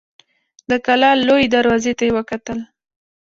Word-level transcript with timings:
د 0.69 0.71
کلا 0.85 1.09
لويي 1.27 1.47
دروازې 1.55 1.93
ته 1.97 2.03
يې 2.07 2.11
وکتل. 2.17 2.59